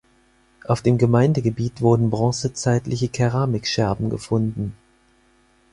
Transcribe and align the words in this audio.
Auf 0.65 0.81
dem 0.81 0.97
Gemeindegebiet 0.97 1.79
wurden 1.81 2.09
bronzezeitliche 2.09 3.07
Keramikscherben 3.07 4.09
gefunden. 4.09 4.75